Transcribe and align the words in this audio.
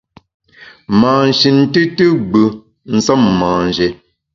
Mâ 0.99 1.13
shin 1.39 1.57
tùtù 1.73 2.05
gbù 2.29 2.43
nsem 2.95 3.21
manjé. 3.39 3.87